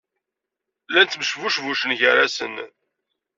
Llan 0.89 1.07
ttmesbucbucen 1.07 1.91
gar-asen. 1.99 2.55